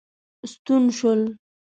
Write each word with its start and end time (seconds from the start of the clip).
ستون 0.51 0.83
شول. 0.97 1.21